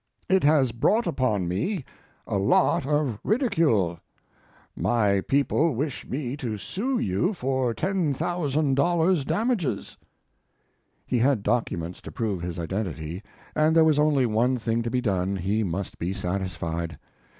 It 0.27 0.43
has 0.43 0.71
brought 0.71 1.05
upon 1.05 1.47
me 1.47 1.85
a 2.25 2.39
lot 2.39 2.87
of 2.87 3.19
ridicule. 3.23 3.99
My 4.75 5.21
people 5.27 5.75
wish 5.75 6.07
me 6.09 6.35
to 6.37 6.57
sue 6.57 6.97
you 6.97 7.33
for 7.35 7.75
$10,000 7.75 9.25
damages." 9.25 9.97
He 11.05 11.19
had 11.19 11.43
documents 11.43 12.01
to 12.01 12.11
prove 12.11 12.41
his 12.41 12.57
identity, 12.57 13.21
and 13.55 13.75
there 13.75 13.85
was 13.85 13.99
only 13.99 14.25
one 14.25 14.57
thing 14.57 14.81
to 14.81 14.89
be 14.89 15.01
done; 15.01 15.35
he 15.35 15.61
must 15.63 15.99
be 15.99 16.13
satisfied. 16.13 16.97